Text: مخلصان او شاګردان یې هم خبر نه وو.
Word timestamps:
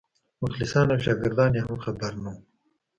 مخلصان 0.41 0.87
او 0.93 0.99
شاګردان 1.05 1.51
یې 1.57 1.61
هم 1.67 1.75
خبر 1.85 2.11
نه 2.23 2.29
وو. 2.33 2.41